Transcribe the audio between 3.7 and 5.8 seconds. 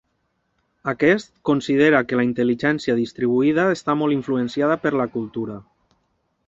està molt influenciada per la cultura.